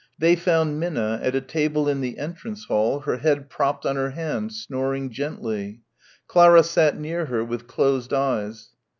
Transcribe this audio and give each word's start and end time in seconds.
They 0.17 0.35
found 0.35 0.79
Minna 0.79 1.19
at 1.21 1.35
a 1.35 1.41
table 1.41 1.87
in 1.87 2.01
the 2.01 2.17
entrance 2.17 2.65
hall 2.65 3.01
her 3.01 3.17
head 3.17 3.51
propped 3.51 3.85
on 3.85 3.97
her 3.97 4.09
hand, 4.09 4.51
snoring 4.51 5.11
gently. 5.11 5.81
Clara 6.27 6.63
sat 6.63 6.99
near 6.99 7.25
her 7.27 7.45
with 7.45 7.67
closed 7.67 8.11
eyes. 8.11 8.69